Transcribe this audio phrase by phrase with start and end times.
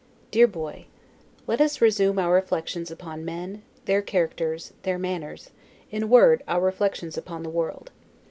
[0.31, 0.87] DEAR BOY:
[1.45, 5.51] Let us resume our reflections upon men, their characters, their manners,
[5.91, 7.91] in a word, our reflections upon the world.